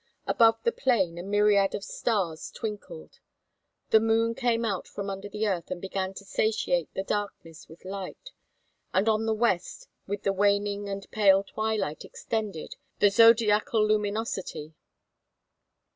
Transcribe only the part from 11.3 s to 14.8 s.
twilight extended the zodiacal luminosity.